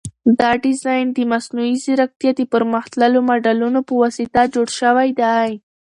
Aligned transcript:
دا 0.39 0.51
ډیزاین 0.63 1.05
د 1.13 1.17
مصنوعي 1.31 1.75
ځیرکتیا 1.83 2.31
د 2.35 2.41
پرمختللو 2.53 3.19
ماډلونو 3.29 3.79
په 3.87 3.93
واسطه 4.01 4.41
جوړ 4.53 4.67
شوی 4.79 5.09
دی. 5.21 5.49